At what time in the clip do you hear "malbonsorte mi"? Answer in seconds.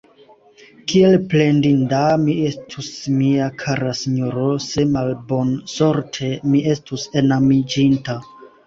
4.97-6.69